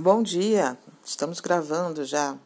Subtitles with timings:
[0.00, 2.38] Bom dia, estamos gravando já.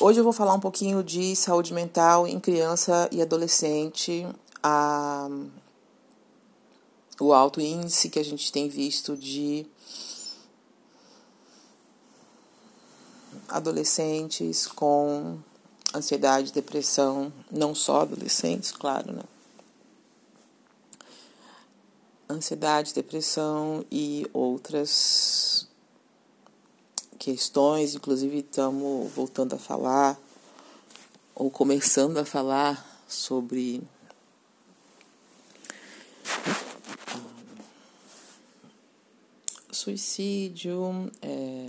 [0.00, 4.26] Hoje eu vou falar um pouquinho de saúde mental em criança e adolescente,
[4.62, 5.28] a,
[7.20, 9.66] o alto índice que a gente tem visto de
[13.50, 15.38] adolescentes com
[15.94, 19.24] ansiedade, depressão, não só adolescentes, claro, né?
[22.28, 25.68] Ansiedade, depressão e outras
[27.18, 27.94] questões.
[27.94, 30.18] Inclusive, estamos voltando a falar,
[31.34, 33.82] ou começando a falar sobre.
[39.70, 41.68] Suicídio, é,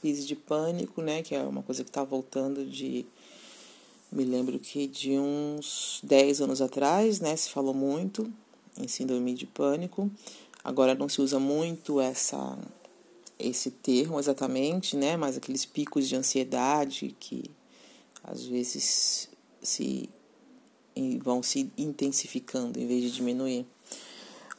[0.00, 3.06] crise de pânico, né, que é uma coisa que está voltando de
[4.12, 8.30] me lembro que de uns 10 anos atrás, né, se falou muito,
[8.78, 10.10] em síndrome de pânico.
[10.62, 12.58] Agora não se usa muito essa
[13.38, 15.16] esse termo exatamente, né?
[15.16, 17.50] Mas aqueles picos de ansiedade que
[18.22, 19.28] às vezes
[19.62, 20.10] se
[21.22, 23.66] vão se intensificando em vez de diminuir.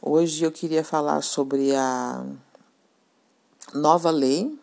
[0.02, 2.26] Hoje eu queria falar sobre a
[3.74, 4.58] nova lei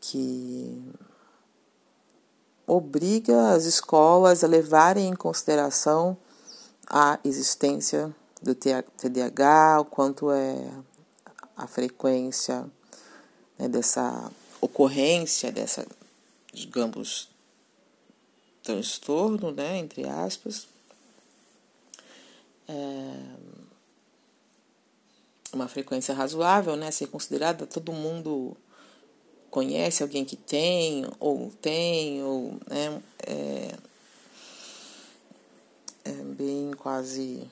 [0.00, 0.82] que
[2.66, 6.16] obriga as escolas a levarem em consideração
[6.86, 10.70] a existência do TDAH, o quanto é
[11.56, 12.64] a frequência
[13.58, 14.30] né, dessa
[14.60, 15.86] ocorrência, dessa,
[16.52, 17.28] digamos,
[18.62, 20.68] transtorno, né, entre aspas.
[22.68, 23.58] É
[25.52, 28.56] uma frequência razoável, né, ser considerada, todo mundo
[29.50, 33.74] conhece alguém que tem, ou tem, ou, né, é,
[36.04, 37.50] é bem quase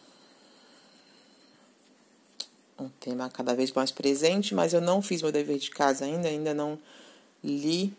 [2.79, 6.29] um tema cada vez mais presente, mas eu não fiz meu dever de casa ainda,
[6.29, 6.79] ainda não
[7.43, 7.93] li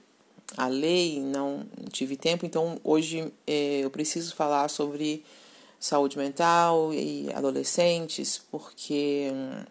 [0.55, 5.23] a lei, não tive tempo, então hoje eh, eu preciso falar sobre
[5.79, 9.65] saúde mental e adolescentes, porque hum,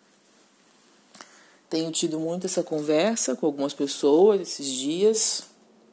[1.70, 5.44] tenho tido muito essa conversa com algumas pessoas esses dias,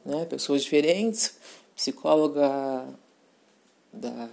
[0.04, 1.34] né, pessoas diferentes,
[1.74, 2.86] psicóloga
[3.92, 4.28] da,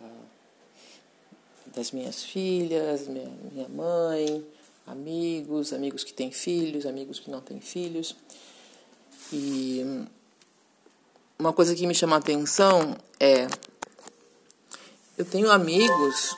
[1.75, 4.45] das minhas filhas, minha, minha mãe,
[4.91, 8.16] amigos, amigos que têm filhos, amigos que não têm filhos.
[9.31, 10.06] E
[11.40, 13.47] uma coisa que me chama a atenção é
[15.18, 16.35] eu tenho amigos,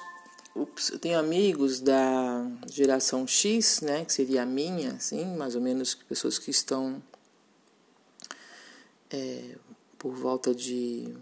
[0.55, 5.61] ups, eu tenho amigos da geração X, né, que seria a minha, assim, mais ou
[5.61, 7.01] menos pessoas que estão
[9.09, 9.55] é,
[9.97, 11.15] por volta de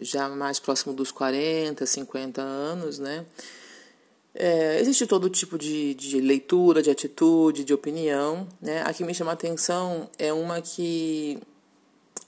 [0.00, 3.24] já mais próximo dos 40, 50 anos, né?
[4.34, 8.48] É, existe todo tipo de, de leitura, de atitude, de opinião.
[8.60, 8.82] Né?
[8.82, 11.38] A que me chama a atenção é uma que,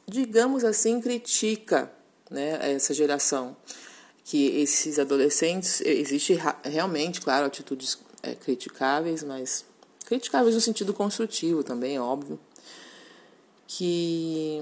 [0.06, 1.91] digamos assim, critica
[2.31, 3.56] né, essa geração.
[4.25, 9.65] Que esses adolescentes, existe realmente, claro, atitudes é, criticáveis, mas
[10.05, 12.38] criticáveis no sentido construtivo também, é óbvio.
[13.67, 14.61] Que,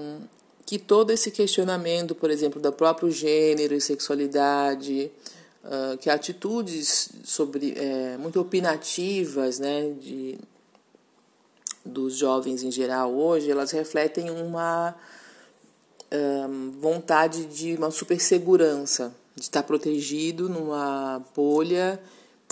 [0.65, 5.11] que todo esse questionamento, por exemplo, do próprio gênero e sexualidade,
[5.65, 10.39] uh, que atitudes sobre é, muito opinativas né, de,
[11.85, 14.95] dos jovens em geral hoje, elas refletem uma
[16.13, 22.01] um, vontade de uma supersegurança, de estar protegido numa bolha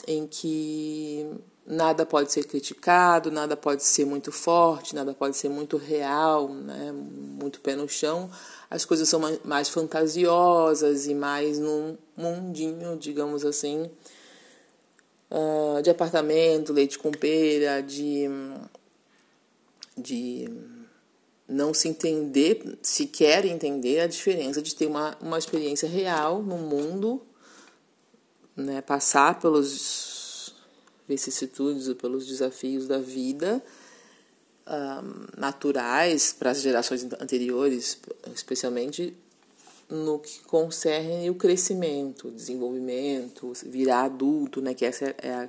[0.06, 1.26] em que
[1.64, 6.92] nada pode ser criticado, nada pode ser muito forte, nada pode ser muito real, né,
[6.92, 8.28] muito pé no chão,
[8.72, 13.90] as coisas são mais fantasiosas e mais num mundinho, digamos assim,
[15.30, 18.30] uh, de apartamento, leite com pera, de,
[19.94, 20.48] de
[21.46, 26.56] não se entender, se quer entender a diferença de ter uma, uma experiência real no
[26.56, 27.20] mundo,
[28.56, 30.54] né, passar pelos
[31.06, 33.62] vicissitudes, pelos desafios da vida
[35.36, 37.98] naturais para as gerações anteriores,
[38.34, 39.14] especialmente
[39.90, 44.72] no que concerne o crescimento, desenvolvimento, virar adulto, né?
[44.72, 45.48] Que essa é a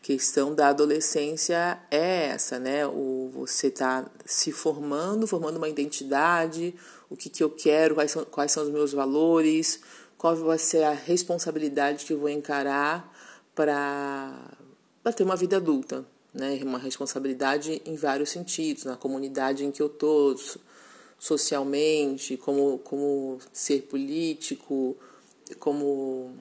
[0.00, 2.86] questão da adolescência é essa, né?
[2.86, 6.74] O você tá se formando, formando uma identidade,
[7.10, 9.80] o que, que eu quero, quais são, quais são os meus valores,
[10.16, 13.12] qual vai ser a responsabilidade que eu vou encarar
[13.54, 14.32] para
[15.14, 16.04] ter uma vida adulta,
[16.34, 20.34] né, uma responsabilidade em vários sentidos, na comunidade em que eu estou,
[21.18, 24.96] socialmente, como, como ser político,
[25.60, 26.34] como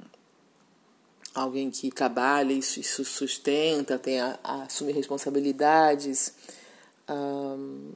[1.33, 6.33] alguém que trabalha e sustenta, tem a, a assumir responsabilidades.
[7.07, 7.91] Um,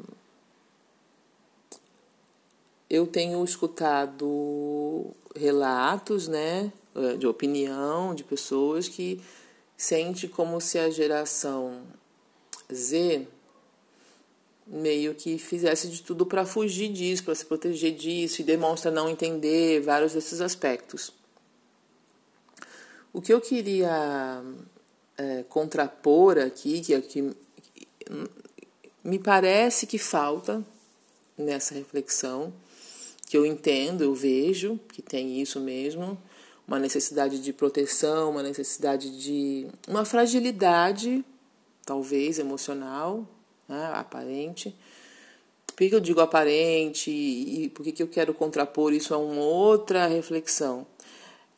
[2.90, 6.72] eu tenho escutado relatos, né,
[7.20, 9.22] de opinião de pessoas que
[9.78, 11.84] sente como se a geração
[12.74, 13.28] Z
[14.66, 19.08] meio que fizesse de tudo para fugir disso, para se proteger disso e demonstra não
[19.08, 21.14] entender vários desses aspectos.
[23.14, 24.44] O que eu queria
[25.18, 27.34] é, contrapor aqui, que é que
[29.04, 30.64] me parece que falta
[31.38, 32.54] nessa reflexão,
[33.26, 36.22] que eu entendo, eu vejo que tem isso mesmo,
[36.68, 41.24] uma necessidade de proteção, uma necessidade de uma fragilidade,
[41.86, 43.26] talvez emocional,
[43.68, 44.76] né, aparente.
[45.68, 50.08] Por que eu digo aparente e por que eu quero contrapor isso a uma outra
[50.08, 50.86] reflexão?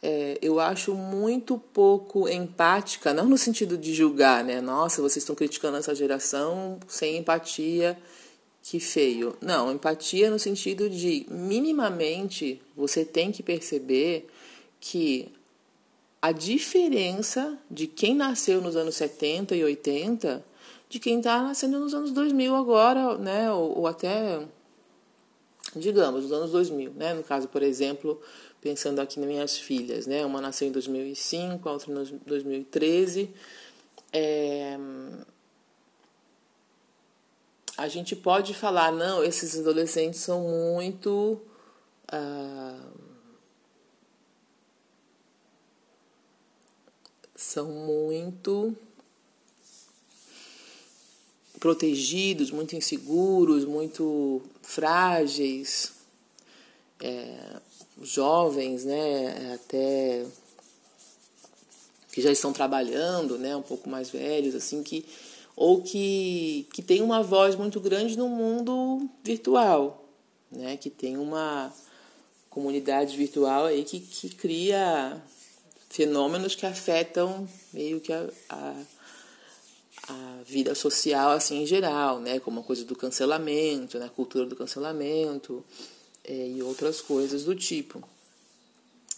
[0.02, 4.62] É, eu acho muito pouco empática, não no sentido de julgar, né?
[4.62, 7.98] Nossa, vocês estão criticando essa geração sem empatia,
[8.62, 9.36] que feio.
[9.42, 14.28] Não, empatia no sentido de minimamente você tem que perceber
[14.80, 15.32] que
[16.22, 20.46] a diferença de quem nasceu nos anos 70 e 80
[20.90, 23.52] de quem está nascendo nos anos 2000 agora, né?
[23.52, 24.42] Ou, ou, até,
[25.76, 27.14] digamos, nos anos 2000, né?
[27.14, 28.20] No caso, por exemplo,
[28.60, 30.26] pensando aqui nas minhas filhas, né?
[30.26, 33.30] Uma nasceu em 2005, a outra em 2013.
[34.12, 34.78] É...
[37.78, 41.40] A gente pode falar, não, esses adolescentes são muito...
[42.12, 42.78] Ah,
[47.40, 48.76] são muito
[51.58, 55.94] protegidos, muito inseguros, muito frágeis,
[57.00, 57.62] é,
[58.02, 60.26] jovens, né, até
[62.12, 65.06] que já estão trabalhando, né, um pouco mais velhos, assim que
[65.56, 70.06] ou que que tem uma voz muito grande no mundo virtual,
[70.52, 71.74] né, que tem uma
[72.50, 75.22] comunidade virtual aí que, que cria
[75.90, 78.76] fenômenos que afetam meio que a, a
[80.10, 84.46] a vida social assim em geral, né, como a coisa do cancelamento, né, a cultura
[84.46, 85.64] do cancelamento
[86.24, 88.04] é, e outras coisas do tipo.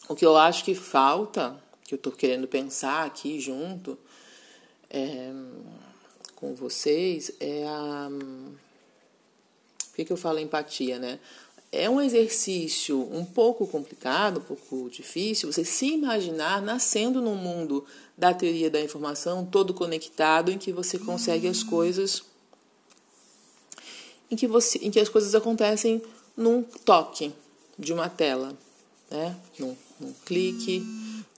[0.10, 3.98] O que eu acho que falta, que eu estou querendo pensar aqui junto
[4.90, 5.32] é,
[6.36, 8.10] com vocês, é a.
[9.90, 11.20] Por que, que eu falo empatia, né?
[11.72, 17.86] É um exercício um pouco complicado, um pouco difícil, você se imaginar nascendo num mundo
[18.18, 22.24] da teoria da informação todo conectado, em que você consegue as coisas,
[24.30, 26.02] em que, você, em que as coisas acontecem
[26.36, 27.32] num toque
[27.80, 28.54] de uma tela,
[29.10, 29.38] né?
[29.58, 30.84] num, num clique,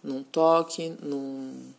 [0.03, 1.73] num toque, num,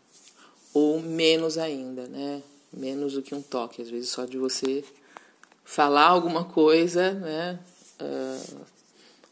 [0.72, 2.42] ou menos ainda, né?
[2.72, 4.84] menos do que um toque, às vezes só de você
[5.64, 7.58] falar alguma coisa, né?
[8.00, 8.64] Uh,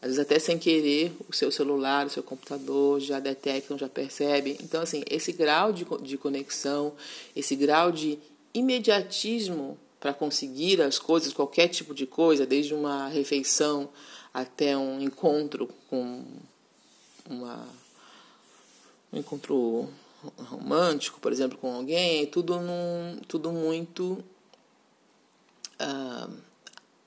[0.01, 4.57] às vezes até sem querer, o seu celular, o seu computador já detectam, já percebem.
[4.61, 6.93] Então, assim, esse grau de, de conexão,
[7.33, 8.19] esse grau de
[8.53, 13.87] imediatismo para conseguir as coisas, qualquer tipo de coisa, desde uma refeição
[14.33, 16.25] até um encontro com
[17.29, 17.65] uma
[19.13, 19.87] um encontro
[20.49, 24.23] romântico, por exemplo, com alguém, tudo num, tudo muito
[25.79, 26.33] uh,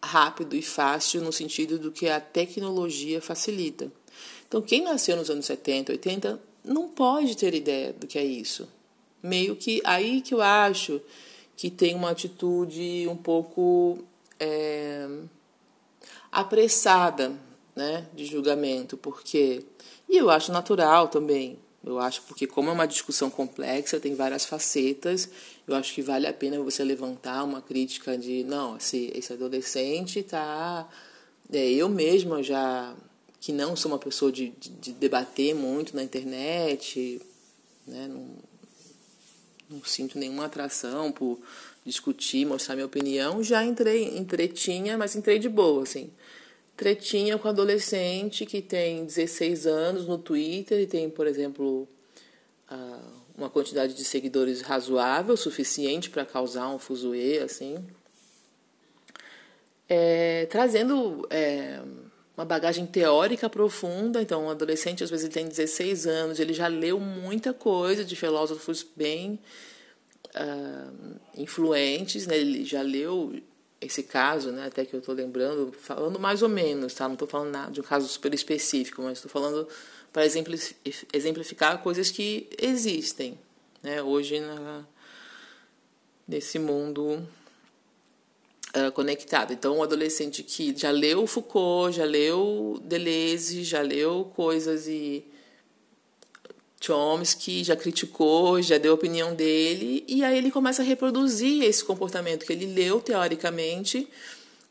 [0.07, 3.91] rápido e fácil no sentido do que a tecnologia facilita.
[4.49, 8.69] Então, quem nasceu nos anos 70, 80, não pode ter ideia do que é isso.
[9.23, 11.01] Meio que aí que eu acho
[11.57, 13.99] que tem uma atitude um pouco
[14.39, 15.09] é,
[16.31, 17.33] apressada
[17.75, 19.65] né, de julgamento, porque.
[20.09, 24.45] E eu acho natural também, eu acho, porque como é uma discussão complexa, tem várias
[24.45, 25.29] facetas,
[25.67, 30.23] eu acho que vale a pena você levantar uma crítica de, não, esse, esse adolescente
[30.23, 30.89] tá...
[31.53, 32.95] É, eu mesma já,
[33.41, 37.21] que não sou uma pessoa de, de, de debater muito na internet,
[37.87, 38.27] né, não,
[39.71, 41.39] não sinto nenhuma atração por
[41.85, 46.11] discutir, mostrar minha opinião, já entrei em tretinha, mas entrei de boa, assim.
[46.77, 51.89] Tretinha com adolescente que tem 16 anos no Twitter e tem, por exemplo,
[53.37, 57.85] uma quantidade de seguidores razoável, suficiente para causar um fuzuê, assim.
[59.89, 61.81] É, trazendo é,
[62.37, 64.23] uma bagagem teórica profunda.
[64.23, 68.15] Então, um adolescente, às vezes, ele tem 16 anos, ele já leu muita coisa de
[68.15, 69.39] filósofos bem
[70.35, 72.37] uh, influentes, né?
[72.37, 73.35] ele já leu
[73.81, 77.07] esse caso, né, até que eu estou lembrando, falando mais ou menos, tá?
[77.07, 79.69] Não estou falando nada de um caso super específico, mas estou falando
[80.17, 80.25] para
[81.13, 83.39] exemplificar coisas que existem
[83.83, 84.83] né, hoje na,
[86.27, 87.23] nesse mundo
[88.75, 89.53] uh, conectado.
[89.53, 95.23] Então, um adolescente que já leu Foucault, já leu Deleuze, já leu coisas e
[96.81, 101.85] Chomsky já criticou, já deu a opinião dele, e aí ele começa a reproduzir esse
[101.85, 104.09] comportamento que ele leu teoricamente,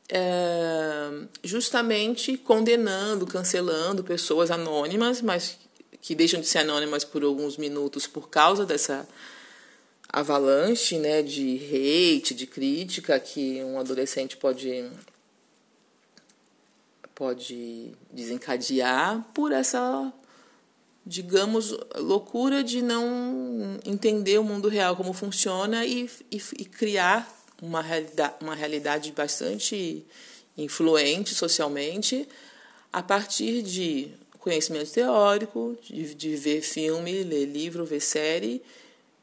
[0.09, 1.09] é,
[1.43, 5.57] justamente condenando, cancelando pessoas anônimas, mas
[6.01, 9.07] que deixam de ser anônimas por alguns minutos por causa dessa
[10.07, 14.89] avalanche né, de hate, de crítica que um adolescente pode
[17.15, 20.13] pode desencadear por essa
[21.05, 27.81] digamos, loucura de não entender o mundo real como funciona e, e, e criar uma
[27.81, 30.03] realidade, uma realidade bastante
[30.57, 32.27] influente socialmente
[32.91, 34.09] a partir de
[34.39, 38.61] conhecimento teórico, de, de ver filme, ler livro, ver série,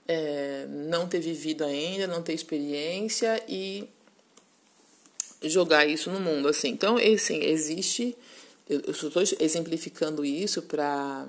[0.07, 3.89] é, não ter vivido ainda, não ter experiência e
[5.45, 6.69] jogar isso no mundo assim.
[6.69, 8.17] Então, assim, existe,
[8.69, 11.27] eu, estou exemplificando isso para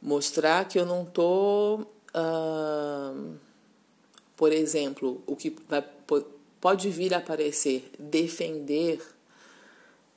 [0.00, 1.80] mostrar que eu não estou,
[2.14, 3.34] uh,
[4.42, 5.84] por exemplo, o que vai,
[6.60, 9.00] pode vir a aparecer, defender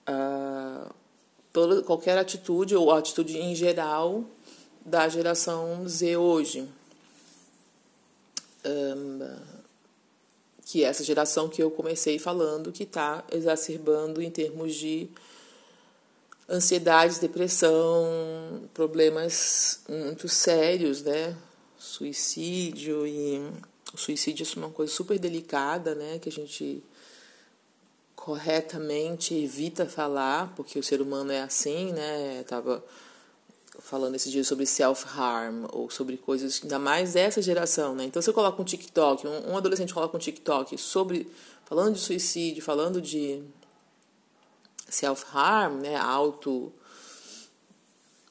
[0.10, 0.92] uh,
[1.54, 4.26] toda, qualquer atitude ou atitude em geral
[4.84, 6.68] da geração Z hoje.
[8.66, 9.38] Um,
[10.66, 15.08] que é essa geração que eu comecei falando que está exacerbando em termos de
[16.50, 21.38] ansiedade, depressão, problemas muito sérios, né?
[21.78, 23.40] Suicídio e
[23.94, 26.20] o suicídio é uma coisa super delicada, né?
[26.20, 26.84] Que a gente
[28.16, 32.40] corretamente evita falar, porque o ser humano é assim, né?
[32.40, 32.84] Eu tava
[33.80, 38.06] falando esses dias sobre self-harm ou sobre coisas ainda mais dessa geração, né?
[38.06, 41.30] Então, se eu coloco um TikTok, um, um adolescente coloca um TikTok sobre
[41.66, 43.44] falando de suicídio, falando de
[44.88, 46.72] self-harm, né, auto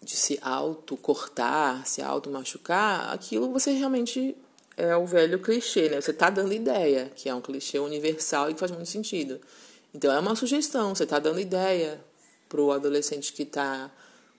[0.03, 4.37] de se auto cortar, se auto machucar, aquilo você realmente
[4.77, 6.01] é o velho clichê, né?
[6.01, 9.41] Você está dando ideia, que é um clichê universal e que faz muito sentido.
[9.95, 12.01] Então é uma sugestão, você está dando ideia
[12.49, 13.91] para o adolescente que está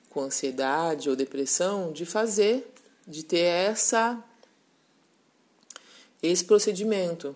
[0.10, 2.68] com ansiedade ou depressão de fazer,
[3.08, 4.24] de ter essa
[6.22, 7.36] esse procedimento,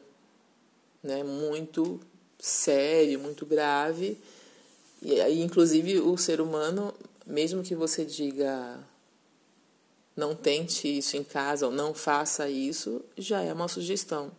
[1.04, 1.24] né?
[1.24, 2.00] Muito
[2.40, 4.18] sério, muito grave
[5.02, 6.94] e aí, inclusive, o ser humano,
[7.26, 8.78] mesmo que você diga
[10.20, 14.32] não tente isso em casa ou não faça isso, já é uma sugestão.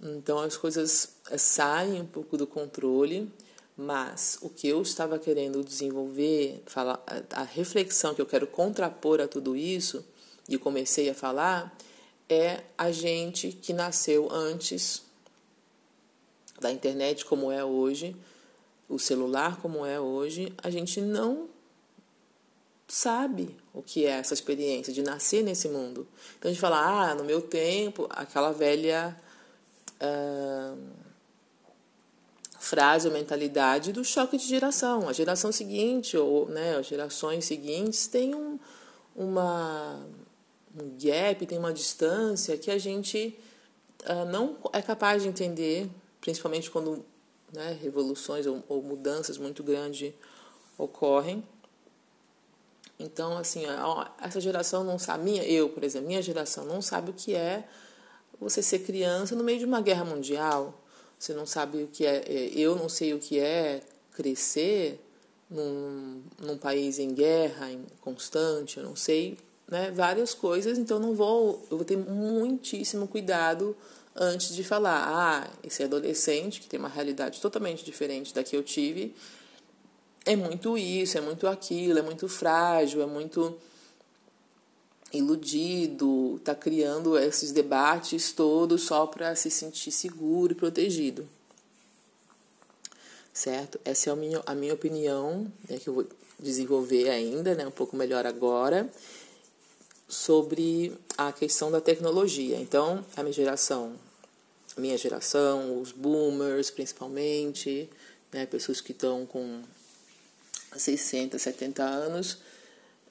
[0.00, 3.32] Então as coisas saem um pouco do controle,
[3.76, 9.26] mas o que eu estava querendo desenvolver, falar, a reflexão que eu quero contrapor a
[9.26, 10.04] tudo isso,
[10.48, 11.76] e comecei a falar,
[12.28, 15.02] é a gente que nasceu antes
[16.60, 18.14] da internet como é hoje,
[18.88, 21.48] o celular como é hoje, a gente não
[22.88, 26.04] sabe o que é essa experiência de nascer nesse mundo.
[26.36, 29.16] Então a gente fala, ah, no meu tempo, aquela velha
[30.02, 30.78] uh,
[32.58, 35.08] frase ou mentalidade do choque de geração.
[35.08, 38.58] A geração seguinte, ou né, as gerações seguintes, têm um,
[39.14, 40.04] uma,
[40.76, 43.38] um gap, tem uma distância que a gente
[44.02, 45.88] uh, não é capaz de entender,
[46.20, 47.04] principalmente quando
[47.52, 50.12] né, revoluções ou, ou mudanças muito grandes
[50.76, 51.44] ocorrem.
[52.98, 53.62] Então, assim,
[54.20, 57.64] essa geração não sabe, minha, eu, por exemplo, minha geração não sabe o que é
[58.40, 60.82] você ser criança no meio de uma guerra mundial.
[61.18, 65.00] Você não sabe o que é, é eu não sei o que é crescer
[65.50, 69.38] num, num país em guerra em constante, eu não sei,
[69.68, 73.76] né, várias coisas, então não vou, eu vou ter muitíssimo cuidado
[74.14, 78.62] antes de falar, ah, esse adolescente que tem uma realidade totalmente diferente da que eu
[78.62, 79.14] tive,
[80.32, 83.56] é muito isso, é muito aquilo, é muito frágil, é muito
[85.12, 91.28] iludido, está criando esses debates todos só para se sentir seguro e protegido.
[93.32, 93.80] Certo?
[93.84, 96.06] Essa é a minha, a minha opinião, né, que eu vou
[96.38, 98.90] desenvolver ainda, né, um pouco melhor agora,
[100.06, 102.58] sobre a questão da tecnologia.
[102.58, 103.94] Então, a minha geração
[104.78, 107.90] minha geração, os boomers principalmente,
[108.32, 109.62] né, pessoas que estão com
[110.76, 112.38] 60, 70 anos,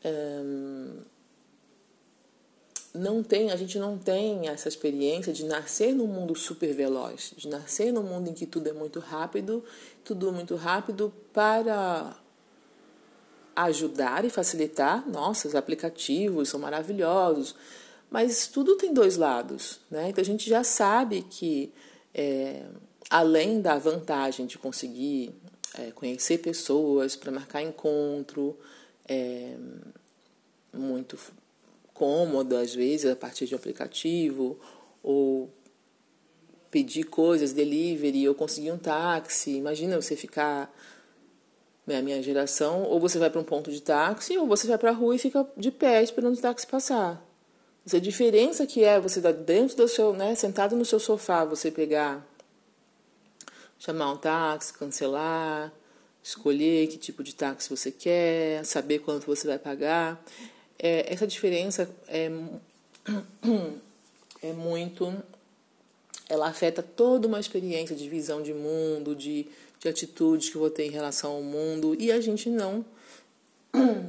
[0.06, 1.02] um,
[2.94, 7.48] não tem, a gente não tem essa experiência de nascer num mundo super veloz, de
[7.48, 9.64] nascer num mundo em que tudo é muito rápido,
[10.04, 12.16] tudo muito rápido para
[13.56, 17.56] ajudar e facilitar, nossa, os aplicativos são maravilhosos,
[18.10, 20.10] mas tudo tem dois lados, né?
[20.10, 21.74] Então a gente já sabe que
[22.14, 22.66] é,
[23.10, 25.34] além da vantagem de conseguir
[25.78, 28.58] é, conhecer pessoas para marcar encontro,
[29.08, 29.56] é,
[30.74, 31.18] muito
[31.94, 34.60] cômodo às vezes a partir de um aplicativo
[35.02, 35.50] ou
[36.70, 39.52] pedir coisas, delivery, ou conseguir um táxi.
[39.52, 40.72] Imagina você ficar
[41.86, 44.78] né, a minha geração, ou você vai para um ponto de táxi, ou você vai
[44.78, 47.26] para a rua e fica de pé esperando o táxi passar.
[47.86, 51.72] Essa diferença que é você tá dentro do seu, né, sentado no seu sofá, você
[51.72, 52.28] pegar,
[53.80, 55.72] chamar um táxi, cancelar,
[56.24, 60.24] escolher que tipo de táxi você quer, saber quanto você vai pagar.
[60.80, 62.30] É, essa diferença é,
[64.42, 65.16] é muito.
[66.30, 69.48] Ela afeta toda uma experiência de visão de mundo, de
[69.80, 72.86] de atitudes que vou ter em relação ao mundo e a gente não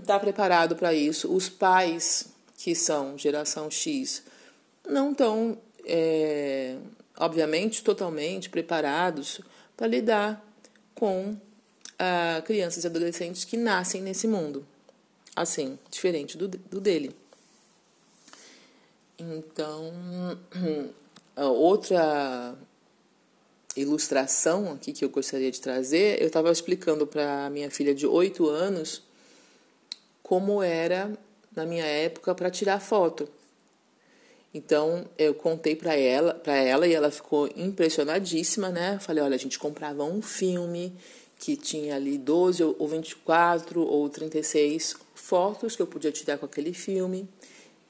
[0.00, 1.32] está preparado para isso.
[1.32, 4.22] Os pais que são geração X
[4.88, 6.76] não estão, é,
[7.18, 9.40] obviamente, totalmente preparados
[9.78, 10.44] para lidar
[10.92, 11.36] com
[11.96, 14.66] ah, crianças e adolescentes que nascem nesse mundo,
[15.36, 17.14] assim, diferente do, do dele.
[19.16, 19.92] Então,
[21.36, 22.56] outra
[23.76, 28.48] ilustração aqui que eu gostaria de trazer, eu estava explicando para minha filha de 8
[28.48, 29.02] anos
[30.24, 31.16] como era
[31.54, 33.28] na minha época para tirar foto.
[34.52, 38.98] Então eu contei para ela, para ela e ela ficou impressionadíssima, né?
[39.00, 40.94] Falei, olha, a gente comprava um filme
[41.38, 46.72] que tinha ali 12 ou 24 ou 36 fotos que eu podia tirar com aquele
[46.72, 47.28] filme.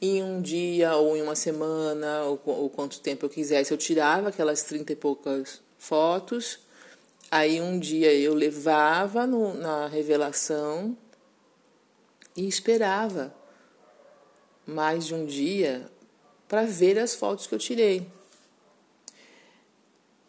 [0.00, 4.28] Em um dia ou em uma semana ou, ou quanto tempo eu quisesse, eu tirava
[4.28, 6.58] aquelas 30 e poucas fotos.
[7.30, 10.96] Aí um dia eu levava no, na revelação
[12.36, 13.34] e esperava
[14.66, 15.90] mais de um dia
[16.48, 18.06] para ver as fotos que eu tirei.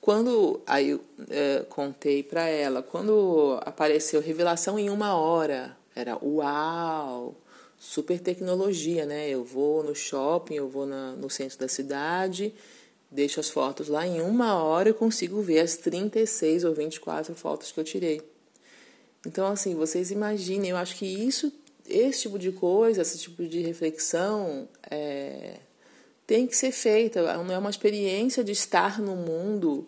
[0.01, 7.36] Quando aí eu é, contei para ela, quando apareceu revelação em uma hora, era uau,
[7.77, 9.29] super tecnologia, né?
[9.29, 12.53] Eu vou no shopping, eu vou na, no centro da cidade
[13.12, 17.71] Deixo as fotos lá, em uma hora eu consigo ver as 36 ou 24 fotos
[17.71, 18.21] que eu tirei.
[19.25, 21.51] Então, assim, vocês imaginem, eu acho que isso,
[21.88, 25.55] esse tipo de coisa, esse tipo de reflexão é,
[26.30, 27.22] tem que ser feita.
[27.22, 29.88] É uma experiência de estar no mundo,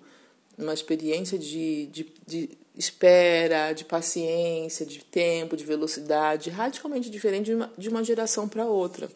[0.57, 7.53] uma experiência de, de, de espera, de paciência, de tempo, de velocidade, radicalmente diferente de
[7.53, 9.07] uma, de uma geração para outra.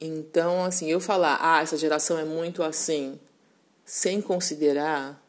[0.00, 3.18] Então, assim, eu falar, ah, essa geração é muito assim,
[3.84, 5.20] sem considerar,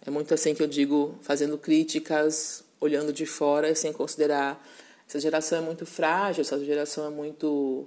[0.00, 4.66] é muito assim que eu digo, fazendo críticas, olhando de fora, sem considerar,
[5.06, 7.86] essa geração é muito frágil, essa geração é muito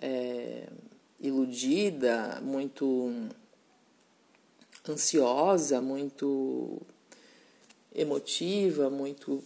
[0.00, 0.66] é,
[1.20, 3.28] iludida, muito
[4.88, 6.80] ansiosa, muito
[7.94, 9.42] emotiva, muito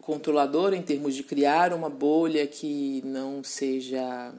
[0.00, 4.34] controlador em termos de criar uma bolha que não seja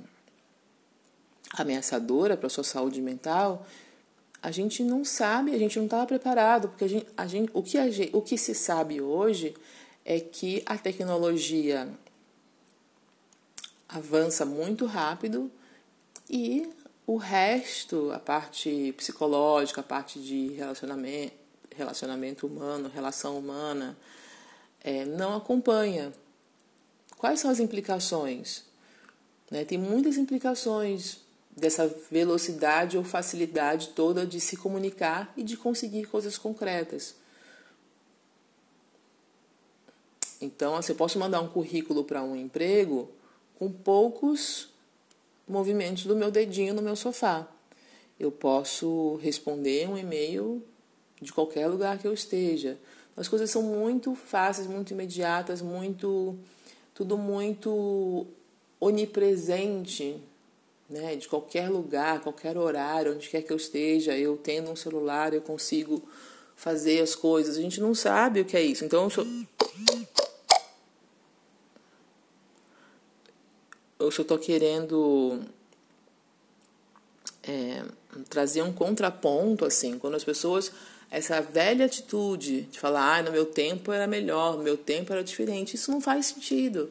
[1.53, 3.65] ameaçadora para a sua saúde mental,
[4.41, 7.63] a gente não sabe, a gente não estava preparado, porque a gente, a gente, o,
[7.63, 9.55] que a gente, o que se sabe hoje
[10.03, 11.89] é que a tecnologia
[13.97, 15.51] avança muito rápido
[16.29, 16.69] e
[17.07, 21.33] o resto, a parte psicológica, a parte de relacionamento,
[21.75, 23.97] relacionamento humano, relação humana,
[24.81, 26.11] é, não acompanha.
[27.17, 28.63] Quais são as implicações?
[29.51, 29.63] Né?
[29.63, 31.19] Tem muitas implicações
[31.55, 37.15] dessa velocidade ou facilidade toda de se comunicar e de conseguir coisas concretas.
[40.41, 43.09] Então, assim, eu posso mandar um currículo para um emprego
[43.57, 44.69] com poucos
[45.47, 47.47] movimentos do meu dedinho no meu sofá.
[48.19, 50.63] Eu posso responder um e-mail
[51.21, 52.77] de qualquer lugar que eu esteja.
[53.15, 56.37] As coisas são muito fáceis, muito imediatas, muito
[56.93, 58.25] tudo muito
[58.79, 60.17] onipresente,
[60.89, 61.15] né?
[61.15, 65.41] De qualquer lugar, qualquer horário, onde quer que eu esteja, eu tendo um celular, eu
[65.41, 66.01] consigo
[66.55, 67.57] fazer as coisas.
[67.57, 68.85] A gente não sabe o que é isso.
[68.85, 69.25] Então, eu sou
[74.05, 75.41] eu estou querendo
[77.43, 77.83] é,
[78.29, 80.71] trazer um contraponto assim, quando as pessoas
[81.09, 85.23] essa velha atitude de falar, ah, no meu tempo era melhor, no meu tempo era
[85.23, 86.89] diferente, isso não faz sentido.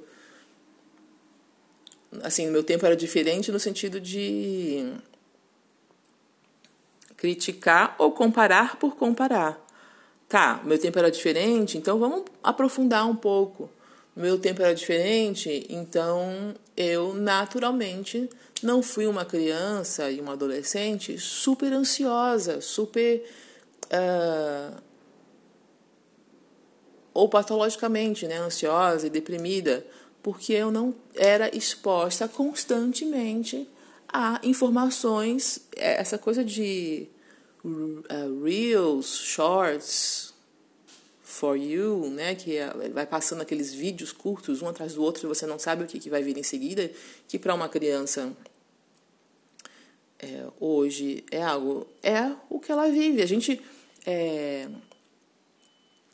[2.22, 4.94] Assim, no meu tempo era diferente no sentido de
[7.16, 9.60] criticar ou comparar por comparar.
[10.28, 13.70] tá, meu tempo era diferente, então vamos aprofundar um pouco.
[14.16, 18.30] Meu tempo era diferente, então eu naturalmente
[18.62, 23.24] não fui uma criança e uma adolescente super ansiosa, super.
[23.86, 24.82] Uh,
[27.12, 29.86] ou patologicamente né, ansiosa e deprimida,
[30.22, 33.68] porque eu não era exposta constantemente
[34.08, 37.08] a informações, é, essa coisa de
[37.64, 40.23] uh, reels, shorts,
[41.34, 45.28] for you, né, que é, vai passando aqueles vídeos curtos um atrás do outro e
[45.28, 46.88] você não sabe o que, que vai vir em seguida,
[47.26, 48.32] que para uma criança
[50.20, 53.20] é, hoje é algo é o que ela vive.
[53.20, 53.60] A gente
[54.06, 54.68] é,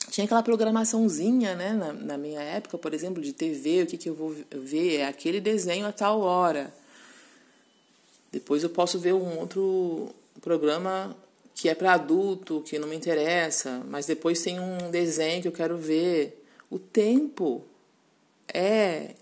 [0.09, 4.09] tinha aquela programaçãozinha, né, na, na, minha época, por exemplo, de TV, o que, que
[4.09, 6.73] eu vou ver é aquele desenho a tal hora.
[8.31, 10.09] Depois eu posso ver um outro
[10.41, 11.15] programa
[11.53, 15.51] que é para adulto, que não me interessa, mas depois tem um desenho que eu
[15.51, 16.43] quero ver.
[16.69, 17.63] O tempo
[18.47, 19.15] é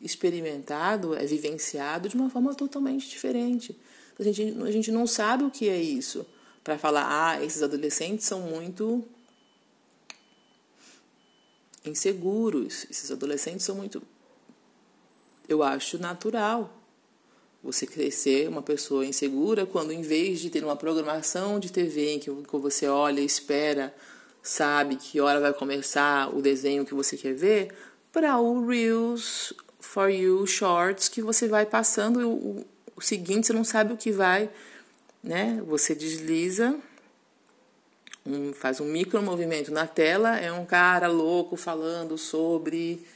[0.00, 3.78] experimentado, é vivenciado de uma forma totalmente diferente.
[4.18, 6.26] A gente, a gente não sabe o que é isso.
[6.62, 9.04] Para falar, ah, esses adolescentes são muito
[11.84, 14.02] inseguros, esses adolescentes são muito.
[15.48, 16.81] Eu acho natural
[17.62, 22.18] você crescer uma pessoa insegura quando, em vez de ter uma programação de TV em
[22.18, 23.94] que você olha, espera,
[24.42, 27.72] sabe que hora vai começar o desenho que você quer ver,
[28.12, 33.64] para o Reels for You Shorts que você vai passando o, o seguinte, você não
[33.64, 34.50] sabe o que vai,
[35.22, 35.62] né?
[35.66, 36.76] Você desliza,
[38.26, 43.06] um, faz um micro movimento na tela, é um cara louco falando sobre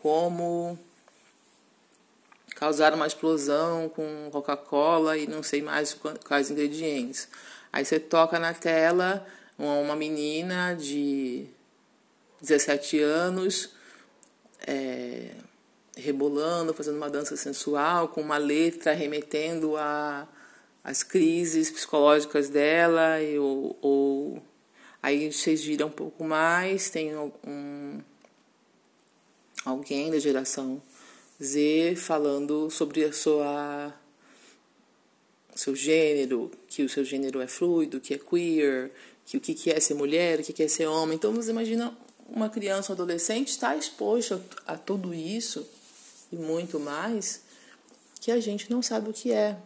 [0.00, 0.78] como
[2.58, 7.28] causar uma explosão com Coca-Cola e não sei mais quais ingredientes.
[7.72, 9.24] Aí você toca na tela
[9.56, 11.46] uma menina de
[12.40, 13.70] 17 anos
[14.66, 15.30] é,
[15.96, 20.26] rebolando, fazendo uma dança sensual, com uma letra remetendo a
[20.82, 24.42] as crises psicológicas dela, e, ou, ou
[25.02, 28.00] aí vocês viram um pouco mais, tem um,
[29.66, 30.80] alguém da geração
[31.42, 33.94] Z falando sobre a sua
[35.54, 38.92] seu gênero, que o seu gênero é fluido, que é queer,
[39.26, 41.16] que o que é ser mulher, o que é ser homem.
[41.16, 41.96] Então você imagina
[42.28, 45.66] uma criança, um adolescente está exposto a, a tudo isso
[46.30, 47.40] e muito mais
[48.20, 49.56] que a gente não sabe o que é.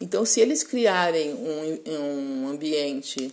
[0.00, 3.32] Então, se eles criarem um, um ambiente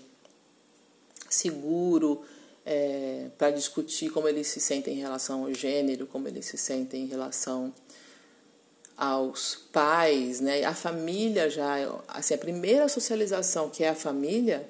[1.29, 2.23] seguro,
[2.65, 7.03] é, para discutir como eles se sentem em relação ao gênero, como eles se sentem
[7.03, 7.73] em relação
[8.95, 10.63] aos pais, né?
[10.63, 11.75] A família já,
[12.07, 14.67] assim, a primeira socialização que é a família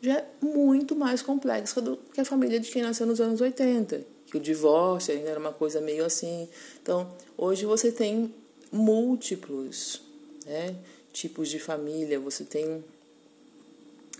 [0.00, 4.04] já é muito mais complexa do que a família de quem nasceu nos anos 80,
[4.26, 6.48] que o divórcio ainda era uma coisa meio assim.
[6.82, 8.34] Então, hoje você tem
[8.72, 10.02] múltiplos,
[10.44, 10.74] né,
[11.12, 12.84] tipos de família, você tem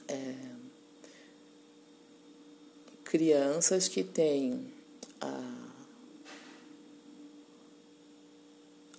[0.08, 0.34] é,
[3.16, 4.70] crianças que têm
[5.18, 5.40] a,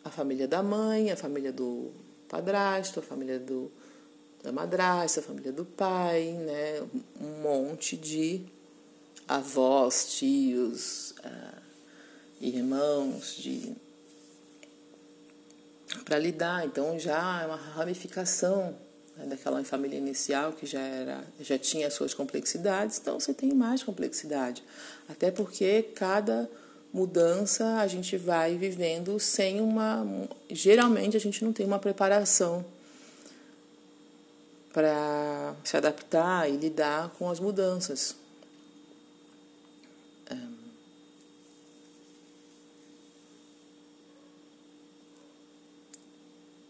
[0.06, 1.91] a família da mãe, a família do
[2.27, 3.71] padrasto, a família do,
[4.41, 6.82] da madrasta, a família do pai, né?
[7.21, 8.41] um monte de
[9.27, 11.62] avós, tios, uh,
[12.41, 13.75] irmãos de
[16.03, 16.65] para lidar.
[16.65, 18.75] Então já é uma ramificação
[19.17, 23.84] né, daquela família inicial que já era já tinha suas complexidades, então você tem mais
[23.84, 24.63] complexidade.
[25.10, 26.49] Até porque cada
[26.93, 30.06] mudança a gente vai vivendo sem uma
[30.49, 32.65] geralmente a gente não tem uma preparação
[34.73, 38.15] para se adaptar e lidar com as mudanças.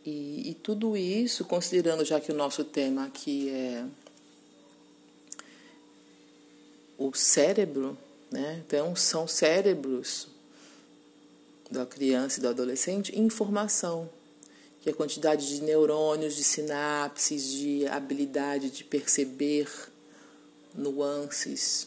[0.09, 3.83] E, e tudo isso, considerando já que o nosso tema aqui é
[6.97, 7.97] o cérebro,
[8.31, 8.63] né?
[8.65, 10.29] Então, são cérebros
[11.69, 14.09] da criança e do adolescente em informação,
[14.79, 19.69] que é a quantidade de neurônios, de sinapses, de habilidade de perceber
[20.73, 21.85] nuances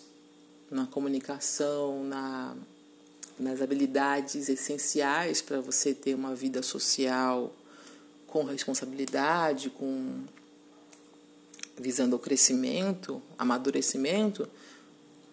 [0.71, 2.55] na comunicação, na,
[3.39, 7.55] nas habilidades essenciais para você ter uma vida social
[8.31, 10.25] com responsabilidade, com
[11.77, 14.49] visando o crescimento, amadurecimento,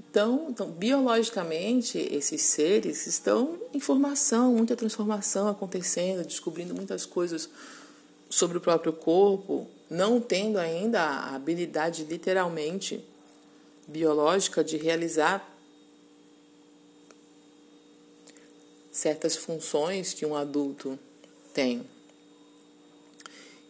[0.10, 7.50] então, então, biologicamente, esses seres estão em formação, muita transformação acontecendo, descobrindo muitas coisas
[8.30, 13.04] sobre o próprio corpo, não tendo ainda a habilidade literalmente
[13.88, 15.48] biológica de realizar
[18.92, 20.98] certas funções que um adulto
[21.54, 21.86] tem.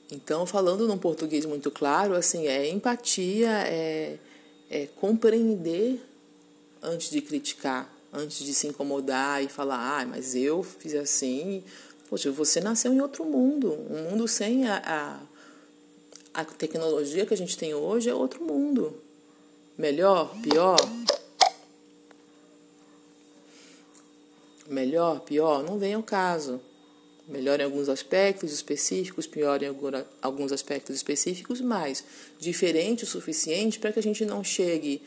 [0.09, 4.17] Então, falando num português muito claro, assim, é empatia, é,
[4.69, 6.01] é compreender
[6.81, 11.63] antes de criticar, antes de se incomodar e falar, ah, mas eu fiz assim.
[12.09, 14.81] Poxa, você nasceu em outro mundo, um mundo sem a,
[16.33, 19.01] a, a tecnologia que a gente tem hoje é outro mundo.
[19.77, 20.77] Melhor, pior?
[24.67, 25.63] Melhor, pior?
[25.63, 26.61] Não vem ao caso.
[27.27, 29.67] Melhor em alguns aspectos específicos, pior em
[30.21, 32.03] alguns aspectos específicos, mas
[32.39, 35.01] diferente o suficiente para que a gente não chegue.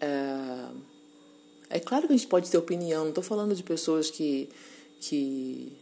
[0.00, 4.48] É, é claro que a gente pode ter opinião, não estou falando de pessoas que.
[5.00, 5.72] que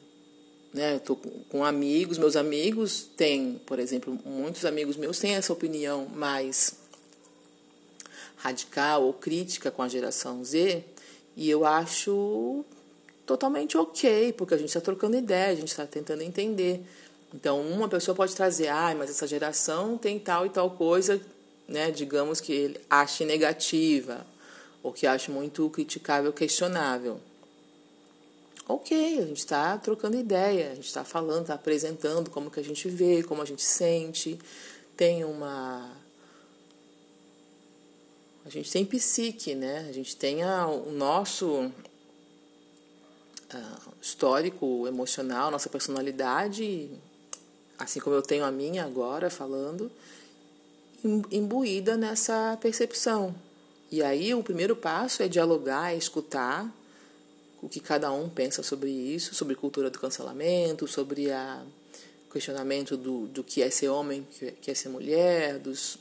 [0.74, 1.16] né, eu
[1.48, 6.74] com amigos, meus amigos têm, por exemplo, muitos amigos meus têm essa opinião mais
[8.36, 10.84] radical ou crítica com a geração Z,
[11.36, 12.64] e eu acho
[13.28, 16.82] totalmente ok, porque a gente está trocando ideia, a gente está tentando entender.
[17.32, 21.20] Então, uma pessoa pode trazer, ah, mas essa geração tem tal e tal coisa,
[21.68, 24.26] né, digamos que ele ache negativa,
[24.82, 27.20] ou que ache muito criticável, questionável.
[28.66, 32.64] Ok, a gente está trocando ideia, a gente está falando, está apresentando como que a
[32.64, 34.38] gente vê, como a gente sente,
[34.96, 35.90] tem uma
[38.44, 39.86] a gente tem psique, né?
[39.90, 41.70] A gente tem a, o nosso
[43.54, 46.90] uh, histórico emocional, nossa personalidade,
[47.78, 49.90] assim como eu tenho a minha agora falando,
[51.30, 53.34] imbuída nessa percepção.
[53.90, 56.70] E aí o primeiro passo é dialogar, é escutar
[57.62, 61.62] o que cada um pensa sobre isso, sobre cultura do cancelamento, sobre a
[62.32, 64.26] questionamento do, do que é ser homem,
[64.60, 65.98] que é ser mulher, dos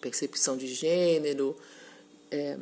[0.00, 1.56] percepção de gênero,
[2.30, 2.56] é,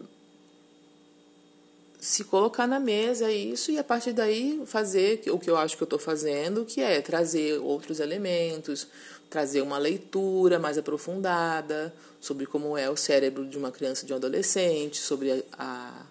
[2.05, 5.83] se colocar na mesa isso e a partir daí fazer o que eu acho que
[5.83, 8.87] eu estou fazendo, que é trazer outros elementos,
[9.31, 14.13] trazer uma leitura mais aprofundada sobre como é o cérebro de uma criança e de
[14.13, 16.07] um adolescente, sobre a, a,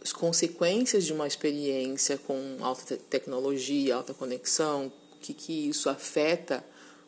[0.00, 6.64] as consequências de uma experiência com alta tecnologia, alta conexão, o que, que isso afeta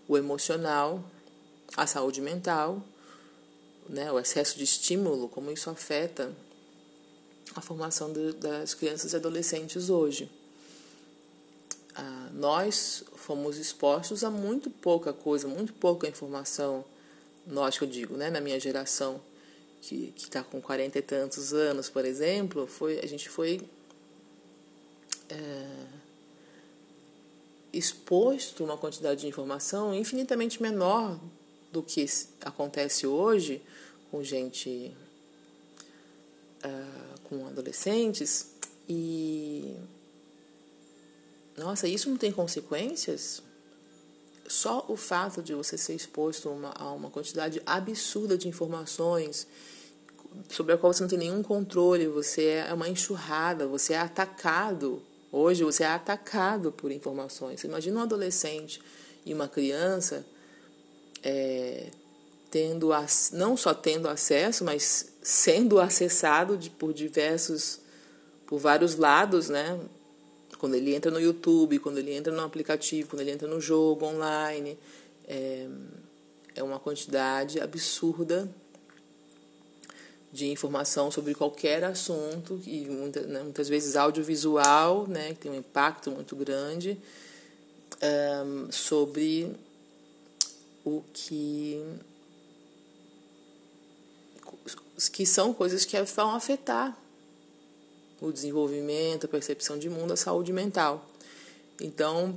[0.07, 1.03] o emocional
[1.75, 2.83] a saúde mental,
[3.89, 6.31] né, o excesso de estímulo, como isso afeta
[7.57, 10.31] a formação de, das crianças e adolescentes hoje.
[11.95, 16.85] Ah, nós fomos expostos a muito pouca coisa, muito pouca informação,
[17.47, 19.21] nós que eu digo, né, na minha geração,
[19.81, 23.61] que está com 40 e tantos anos, por exemplo, foi, a gente foi
[25.29, 25.87] é,
[27.73, 31.19] exposto a uma quantidade de informação infinitamente menor
[31.73, 32.05] do que
[32.41, 33.63] acontece hoje
[34.11, 34.93] com gente,
[36.65, 38.51] uh, com adolescentes,
[38.89, 39.77] e.
[41.57, 43.43] Nossa, isso não tem consequências?
[44.47, 49.47] Só o fato de você ser exposto a uma, a uma quantidade absurda de informações
[50.49, 55.03] sobre a qual você não tem nenhum controle, você é uma enxurrada, você é atacado.
[55.31, 57.61] Hoje você é atacado por informações.
[57.61, 58.81] Você imagina um adolescente
[59.27, 60.25] e uma criança
[61.23, 61.91] é,
[62.51, 62.91] tendo
[63.33, 67.81] não só tendo acesso, mas sendo acessado de, por diversos,
[68.47, 69.79] por vários lados, né?
[70.59, 74.07] Quando ele entra no YouTube, quando ele entra no aplicativo, quando ele entra no jogo
[74.07, 74.79] online,
[75.27, 75.69] é,
[76.57, 78.49] é uma quantidade absurda
[80.33, 85.55] de informação sobre qualquer assunto e muitas, né, muitas vezes audiovisual, né, que tem um
[85.55, 86.99] impacto muito grande
[88.03, 89.51] um, sobre
[90.85, 91.83] o que
[95.07, 96.99] que são coisas que vão afetar
[98.21, 101.09] o desenvolvimento, a percepção de mundo, a saúde mental.
[101.81, 102.37] Então,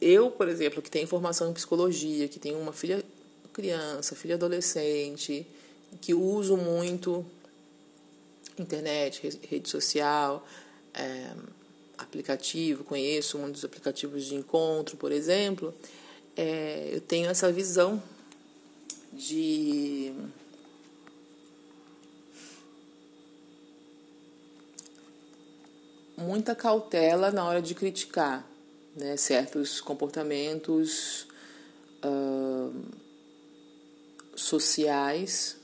[0.00, 3.04] eu, por exemplo, que tenho formação em psicologia, que tenho uma filha
[3.52, 5.46] criança, filha adolescente,
[6.00, 7.24] que uso muito
[8.58, 10.46] internet, rede social,
[10.94, 11.32] é,
[11.98, 15.74] aplicativo, conheço muitos aplicativos de encontro, por exemplo,
[16.36, 18.02] é, eu tenho essa visão
[19.12, 20.12] de
[26.20, 28.46] muita cautela na hora de criticar
[28.96, 31.26] né, certos comportamentos
[32.04, 32.72] uh,
[34.34, 35.56] sociais.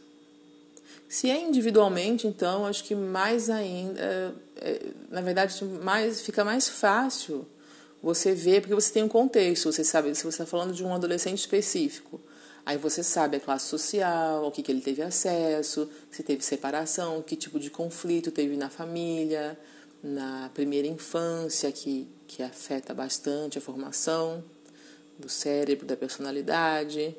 [1.08, 7.46] Se é individualmente, então, acho que mais ainda, é, na verdade, mais, fica mais fácil
[8.02, 10.94] você vê, porque você tem um contexto, você sabe, se você está falando de um
[10.94, 12.20] adolescente específico,
[12.64, 17.20] aí você sabe a classe social, o que, que ele teve acesso, se teve separação,
[17.20, 19.58] que tipo de conflito teve na família,
[20.06, 24.44] na primeira infância, que, que afeta bastante a formação
[25.18, 27.16] do cérebro, da personalidade.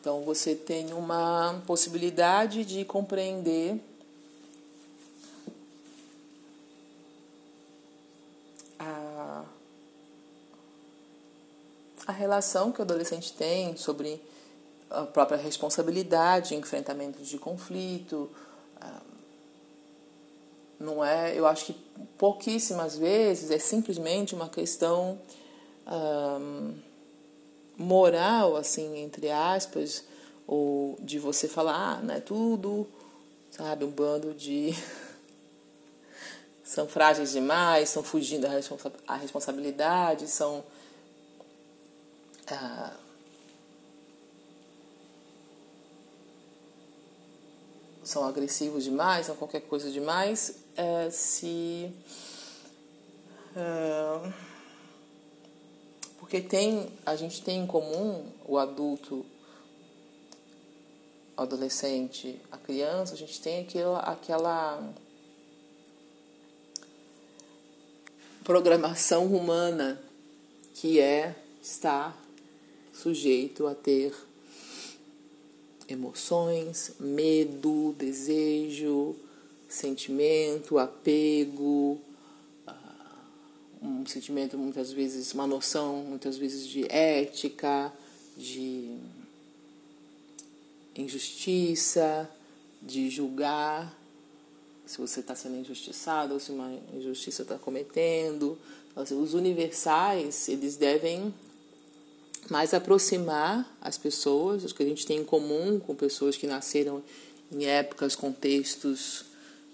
[0.00, 3.78] Então você tem uma possibilidade de compreender
[8.78, 9.44] a,
[12.06, 14.20] a relação que o adolescente tem sobre
[14.90, 18.28] a própria responsabilidade, enfrentamento de conflito.
[20.80, 21.74] Não é, eu acho que
[22.16, 25.20] pouquíssimas vezes é simplesmente uma questão
[25.86, 26.72] um,
[27.76, 30.02] moral, assim, entre aspas,
[30.46, 32.88] ou de você falar, ah, não é tudo,
[33.50, 34.74] sabe, um bando de.
[36.64, 38.90] são frágeis demais, estão fugindo da responsa
[39.20, 40.64] responsabilidade, são.
[42.46, 42.96] Ah,
[48.10, 51.92] são agressivos demais, são qualquer coisa demais, é, se.
[53.56, 54.32] É,
[56.18, 59.24] porque tem, a gente tem em comum o adulto,
[61.36, 64.92] o adolescente, a criança, a gente tem aquela, aquela
[68.44, 70.00] programação humana
[70.74, 72.16] que é estar
[72.92, 74.14] sujeito a ter
[75.90, 79.16] emoções, medo, desejo,
[79.68, 82.00] sentimento, apego,
[83.82, 87.92] um sentimento muitas vezes, uma noção muitas vezes de ética,
[88.36, 88.96] de
[90.94, 92.30] injustiça,
[92.82, 93.98] de julgar
[94.84, 98.58] se você está sendo injustiçado ou se uma injustiça está cometendo.
[98.90, 101.32] Então, assim, os universais, eles devem
[102.48, 107.02] mais aproximar as pessoas, os que a gente tem em comum com pessoas que nasceram
[107.52, 109.24] em épocas, contextos,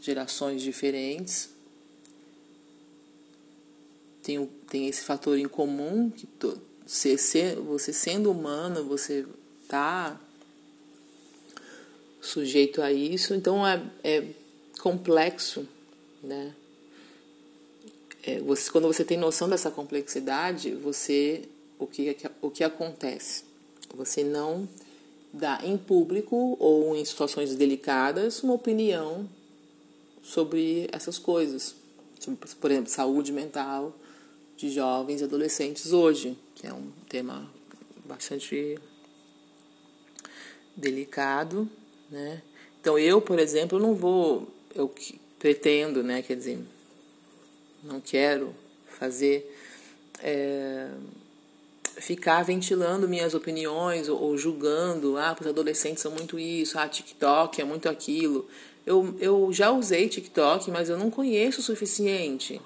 [0.01, 1.57] gerações diferentes
[4.27, 9.25] tem, tem esse fator em comum que to, você, você sendo humano, você
[9.69, 10.21] tá
[12.21, 14.25] sujeito a isso, então é, é
[14.81, 15.67] complexo,
[16.21, 16.53] né?
[18.25, 23.45] É, você, quando você tem noção dessa complexidade, você o que, o que acontece?
[23.95, 24.69] Você não
[25.33, 29.29] dá em público ou em situações delicadas uma opinião
[30.23, 31.75] sobre essas coisas,
[32.61, 33.95] por exemplo, saúde mental,
[34.57, 37.49] de jovens e adolescentes hoje, que é um tema
[38.07, 38.79] bastante
[40.75, 41.71] delicado,
[42.11, 42.43] né?
[42.81, 44.93] Então eu, por exemplo, não vou, eu
[45.39, 46.23] pretendo, né?
[46.23, 46.59] Quer dizer,
[47.83, 48.55] não quero
[48.87, 49.55] fazer
[50.23, 50.91] é,
[52.01, 57.61] ficar ventilando minhas opiniões ou, ou, julgando, ah, os adolescentes são muito isso, ah, TikTok
[57.61, 58.47] é muito aquilo.
[58.85, 62.61] Eu, eu já usei TikTok, mas eu não conheço o suficiente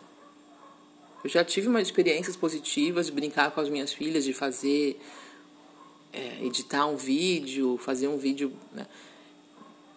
[1.22, 4.98] eu já tive umas experiências positivas de brincar com as minhas filhas, de fazer,
[6.12, 8.86] é, editar um vídeo, fazer um vídeo né,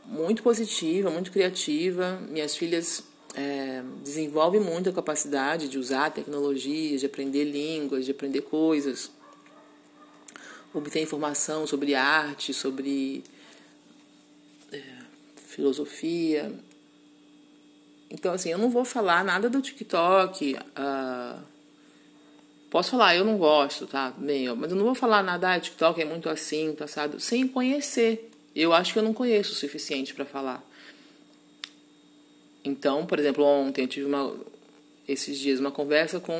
[0.05, 2.19] muito positiva, muito criativa.
[2.29, 3.03] Minhas filhas
[3.35, 9.11] é, desenvolvem muito a capacidade de usar tecnologias, de aprender línguas, de aprender coisas,
[10.73, 13.23] obter informação sobre arte, sobre
[14.71, 14.81] é,
[15.47, 16.51] filosofia.
[18.09, 20.55] Então, assim, eu não vou falar nada do TikTok.
[20.55, 21.41] Uh,
[22.69, 24.13] posso falar, eu não gosto, tá?
[24.15, 27.47] Bem, mas eu não vou falar nada, ah, TikTok é muito assim, tá assado, sem
[27.47, 28.29] conhecer.
[28.55, 30.63] Eu acho que eu não conheço o suficiente para falar.
[32.63, 34.33] Então, por exemplo, ontem eu tive uma,
[35.07, 36.39] esses dias uma conversa com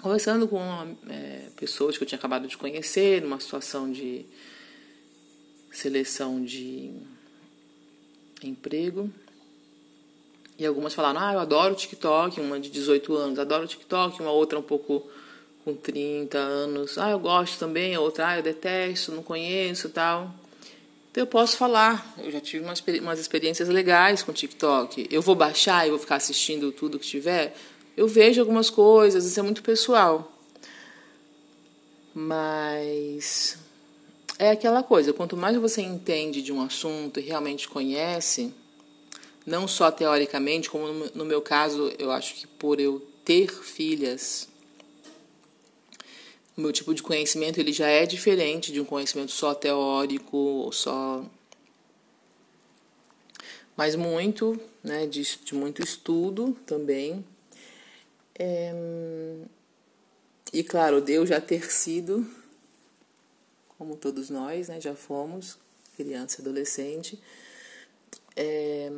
[0.00, 0.60] conversando com
[1.08, 4.24] é, pessoas que eu tinha acabado de conhecer, numa situação de
[5.72, 6.92] seleção de
[8.42, 9.10] emprego.
[10.58, 14.58] E algumas falaram, ah, eu adoro TikTok, uma de 18 anos, adoro TikTok, uma outra
[14.58, 15.06] um pouco
[15.64, 20.32] com 30 anos, ah, eu gosto também, a outra, ah, eu detesto, não conheço tal.
[21.16, 25.08] Então eu posso falar, eu já tive umas, umas experiências legais com o TikTok.
[25.10, 27.56] Eu vou baixar e vou ficar assistindo tudo que tiver.
[27.96, 30.30] Eu vejo algumas coisas, isso é muito pessoal.
[32.14, 33.56] Mas
[34.38, 38.52] é aquela coisa, quanto mais você entende de um assunto e realmente conhece,
[39.46, 44.48] não só teoricamente, como no meu caso, eu acho que por eu ter filhas,
[46.56, 51.24] o meu tipo de conhecimento ele já é diferente de um conhecimento só teórico só
[53.76, 57.22] mas muito, né, de, de muito estudo também.
[58.38, 58.72] É,
[60.52, 62.26] e claro, Deus já ter sido,
[63.76, 65.58] como todos nós, né, já fomos,
[65.94, 67.20] criança e adolescente.
[68.34, 68.90] É,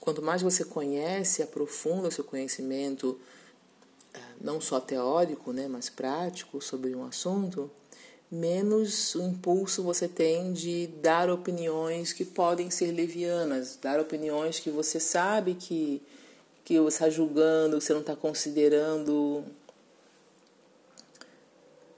[0.00, 3.20] quanto mais você conhece, aprofunda o seu conhecimento,
[4.40, 7.70] não só teórico, né, mas prático sobre um assunto,
[8.30, 14.70] menos o impulso você tem de dar opiniões que podem ser levianas, dar opiniões que
[14.70, 16.02] você sabe que,
[16.64, 19.44] que você está julgando, que você não está considerando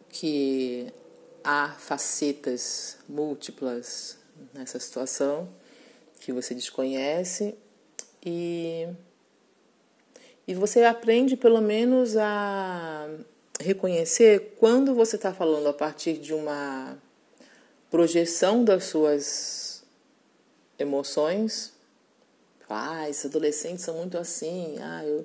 [0.08, 0.92] que
[1.42, 4.16] há facetas múltiplas
[4.52, 5.48] nessa situação
[6.20, 7.54] que você desconhece
[8.24, 8.86] e,
[10.50, 13.08] e você aprende pelo menos a
[13.60, 16.98] reconhecer quando você está falando a partir de uma
[17.88, 19.84] projeção das suas
[20.76, 21.72] emoções.
[22.68, 24.76] Ah, esses adolescentes são muito assim.
[24.80, 25.24] Ah, eu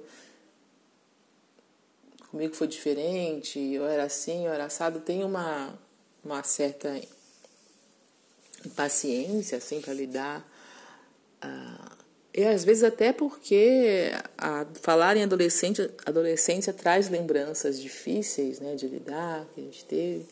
[2.30, 3.60] comigo foi diferente.
[3.60, 5.00] Eu era assim, eu era assado.
[5.00, 5.74] Tem uma
[6.24, 7.02] uma certa
[8.64, 10.48] impaciência assim para lidar.
[11.42, 11.95] Ah,
[12.38, 18.90] e às vezes até porque a, falar em adolescente, adolescência traz lembranças difíceis né, de
[18.90, 20.26] lidar, que a gente teve.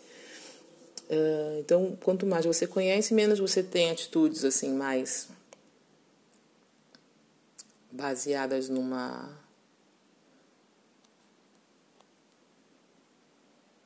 [1.10, 5.30] Uh, então, quanto mais você conhece, menos você tem atitudes assim mais
[7.90, 9.42] baseadas numa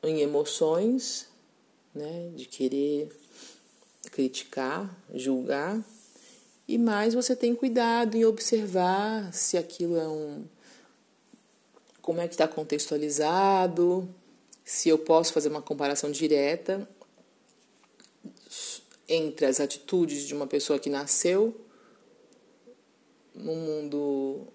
[0.02, 1.28] em emoções,
[1.94, 3.16] né, de querer
[4.10, 5.84] criticar, julgar
[6.68, 10.44] e mais você tem cuidado em observar se aquilo é um.
[12.02, 14.06] como é que está contextualizado,
[14.62, 16.86] se eu posso fazer uma comparação direta
[19.08, 21.58] entre as atitudes de uma pessoa que nasceu
[23.34, 24.46] num mundo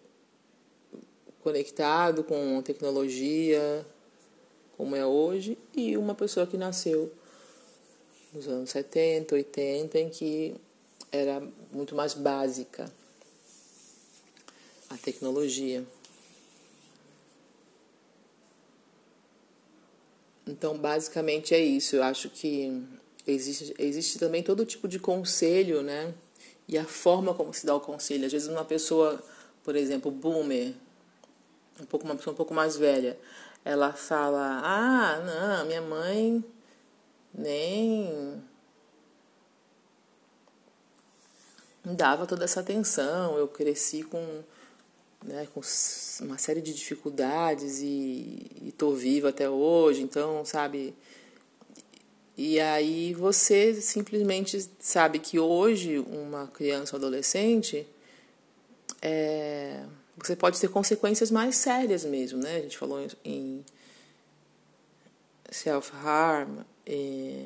[1.42, 3.84] conectado com tecnologia
[4.78, 7.12] como é hoje e uma pessoa que nasceu
[8.32, 10.56] nos anos 70, 80 em que
[11.12, 11.42] era
[11.74, 12.92] muito mais básica
[14.90, 15.84] a tecnologia.
[20.46, 21.96] Então, basicamente é isso.
[21.96, 22.84] Eu acho que
[23.26, 26.14] existe, existe também todo tipo de conselho, né?
[26.68, 28.26] E a forma como se dá o conselho.
[28.26, 29.24] Às vezes, uma pessoa,
[29.64, 30.74] por exemplo, boomer,
[31.82, 33.18] um pouco, uma pessoa um pouco mais velha,
[33.66, 36.44] ela fala: Ah, não, minha mãe
[37.34, 38.44] nem
[41.84, 43.38] dava toda essa atenção.
[43.38, 44.44] Eu cresci com,
[45.24, 45.62] né, com
[46.22, 50.94] uma série de dificuldades e estou viva até hoje, então, sabe?
[52.38, 57.88] E aí você simplesmente sabe que hoje uma criança ou adolescente
[59.02, 59.84] é,
[60.18, 62.58] você pode ter consequências mais sérias mesmo, né?
[62.58, 63.64] A gente falou em
[65.52, 67.46] self-harm, é,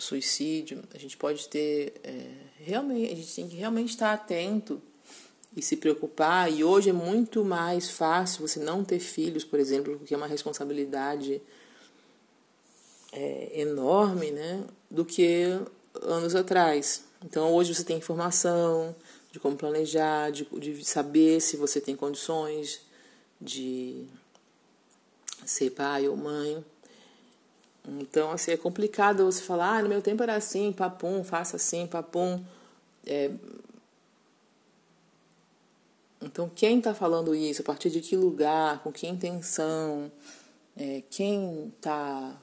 [0.00, 4.80] suicídio, a gente pode ter é, realmente, a gente tem que realmente estar atento
[5.56, 6.50] e se preocupar.
[6.52, 10.26] E hoje é muito mais fácil você não ter filhos, por exemplo, porque é uma
[10.26, 11.42] responsabilidade
[13.12, 15.44] é, enorme, né, do que
[16.02, 17.04] anos atrás.
[17.24, 18.94] Então hoje você tem informação
[19.32, 22.80] de como planejar, de, de saber se você tem condições
[23.40, 24.06] de
[25.44, 26.64] ser pai ou mãe.
[27.98, 31.86] Então, assim, é complicado você falar, ah, no meu tempo era assim, papum, faça assim,
[31.86, 32.42] papum.
[33.06, 33.30] É...
[36.22, 37.62] Então, quem está falando isso?
[37.62, 38.82] A partir de que lugar?
[38.82, 40.12] Com que intenção?
[40.76, 42.36] É, quem está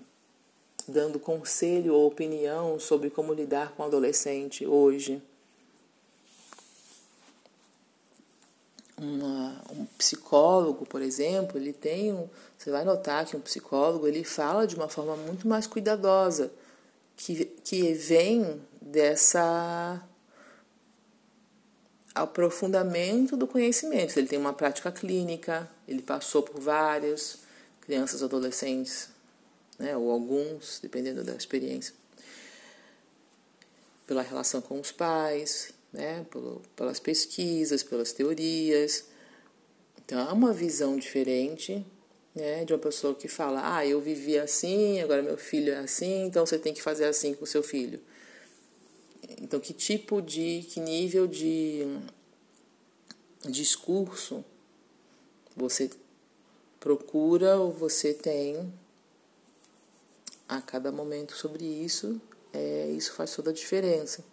[0.88, 5.22] dando conselho ou opinião sobre como lidar com o adolescente hoje?
[9.00, 12.28] Uma, um psicólogo, por exemplo, ele tem um,
[12.58, 16.52] você vai notar que um psicólogo ele fala de uma forma muito mais cuidadosa,
[17.16, 20.02] que, que vem dessa
[22.16, 24.18] aprofundamento do conhecimento.
[24.18, 27.40] Ele tem uma prática clínica, ele passou por várias
[27.82, 29.10] crianças, adolescentes,
[29.78, 31.94] né, ou alguns, dependendo da experiência,
[34.08, 36.26] pela relação com os pais, né,
[36.76, 39.06] pelas pesquisas, pelas teorias.
[39.98, 41.86] Então, há uma visão diferente
[42.36, 46.26] né, de uma pessoa que fala: ah, eu vivi assim, agora meu filho é assim,
[46.26, 48.00] então você tem que fazer assim com o seu filho.
[49.42, 51.86] Então, que tipo de, que nível de
[53.50, 54.44] discurso
[55.56, 55.90] você
[56.80, 58.72] procura ou você tem
[60.48, 62.22] a cada momento sobre isso,
[62.54, 64.24] é, isso faz toda a diferença.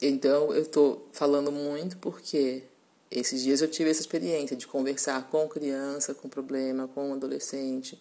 [0.00, 2.62] Então eu estou falando muito porque
[3.10, 8.00] esses dias eu tive essa experiência de conversar com criança com problema, com adolescente,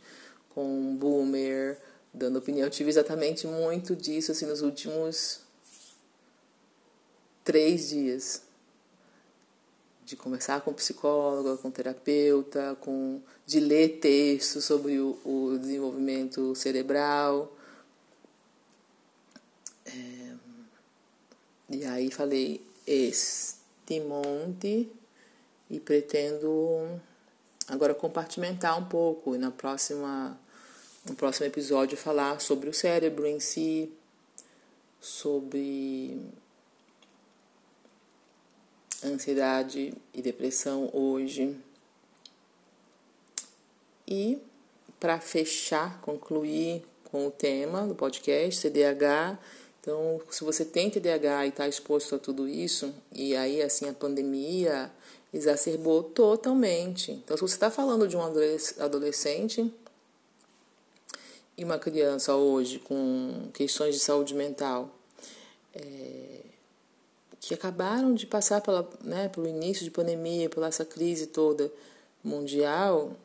[0.50, 1.80] com boomer,
[2.14, 2.66] dando opinião.
[2.66, 5.40] Eu tive exatamente muito disso assim nos últimos
[7.44, 8.42] três dias
[10.04, 17.54] de conversar com psicóloga, com terapeuta, com de ler textos sobre o, o desenvolvimento cerebral.
[19.86, 20.27] É,
[21.70, 24.90] e aí falei este monte
[25.70, 27.00] e pretendo
[27.68, 30.40] agora compartimentar um pouco e na próxima
[31.06, 33.92] no próximo episódio falar sobre o cérebro em si,
[35.00, 36.20] sobre
[39.04, 41.56] ansiedade e depressão hoje.
[44.08, 44.38] E
[45.00, 49.40] para fechar, concluir com o tema do podcast, TDAH.
[49.88, 53.94] Então, se você tem TDAH e está exposto a tudo isso, e aí assim a
[53.94, 54.92] pandemia
[55.34, 57.14] exacerbou totalmente.
[57.14, 59.74] Então, se você está falando de um adolescente
[61.58, 64.94] e uma criança hoje com questões de saúde mental,
[65.74, 66.42] é,
[67.40, 71.72] que acabaram de passar pela, né, pelo início de pandemia, pela essa crise toda
[72.22, 73.16] mundial,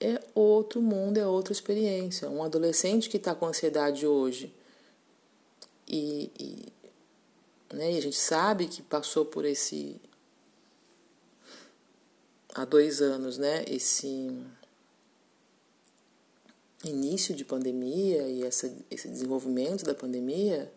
[0.00, 2.28] é outro mundo, é outra experiência.
[2.30, 4.52] Um adolescente que está com ansiedade hoje
[5.86, 10.00] e, e, né, e a gente sabe que passou por esse
[12.54, 14.30] há dois anos, né, esse
[16.84, 20.72] início de pandemia e essa, esse desenvolvimento da pandemia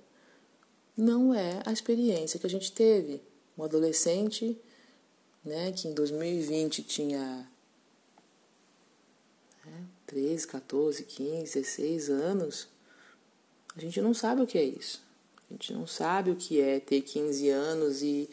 [0.97, 3.21] não é a experiência que a gente teve.
[3.57, 4.59] Um adolescente
[5.43, 7.47] né, que em 2020 tinha
[10.13, 12.67] 13, 14, 15, 16 anos,
[13.75, 15.01] a gente não sabe o que é isso.
[15.49, 18.29] A gente não sabe o que é ter 15 anos e,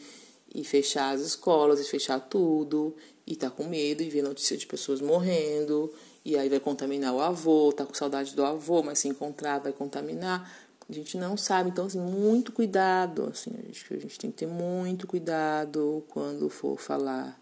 [0.53, 4.67] e fechar as escolas, e fechar tudo, e tá com medo e ver notícia de
[4.67, 5.91] pessoas morrendo,
[6.23, 9.73] e aí vai contaminar o avô, tá com saudade do avô, mas se encontrar vai
[9.73, 10.55] contaminar.
[10.87, 14.37] A gente não sabe, então assim, muito cuidado, assim, a gente, a gente tem que
[14.37, 17.41] ter muito cuidado quando for falar,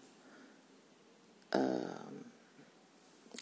[1.54, 2.09] uh,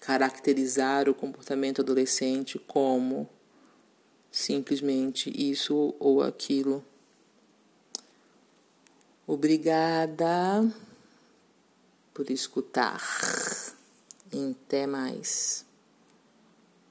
[0.09, 3.29] caracterizar o comportamento adolescente como
[4.33, 6.83] simplesmente isso ou aquilo.
[9.27, 10.67] Obrigada
[12.15, 13.03] por escutar.
[14.33, 15.68] Até mais.